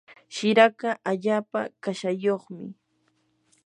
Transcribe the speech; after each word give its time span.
shiraka 0.35 0.89
allaapa 1.09 1.59
kashayuqmi. 1.83 2.65